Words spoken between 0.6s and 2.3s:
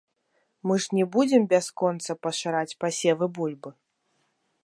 Мы ж не будзем бясконца